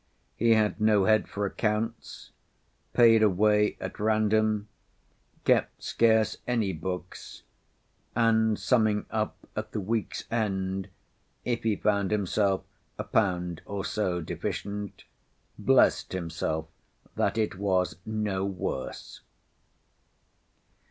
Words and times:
He 0.35 0.55
had 0.55 0.81
no 0.81 1.05
head 1.05 1.27
for 1.29 1.45
accounts, 1.45 2.31
paid 2.91 3.21
away 3.21 3.77
at 3.79 3.99
random, 3.99 4.67
kept 5.45 5.83
scarce 5.83 6.37
any 6.47 6.73
books, 6.73 7.43
and 8.15 8.57
summing 8.57 9.05
up 9.11 9.35
at 9.55 9.73
the 9.73 9.79
week's 9.79 10.23
end, 10.31 10.89
if 11.45 11.61
he 11.61 11.75
found 11.75 12.09
himself 12.09 12.63
a 12.97 13.03
pound 13.03 13.61
or 13.67 13.85
so 13.85 14.21
deficient, 14.21 15.03
blest 15.59 16.13
himself 16.13 16.65
that 17.15 17.37
it 17.37 17.59
was 17.59 17.97
no 18.03 18.43
worse. 18.43 19.21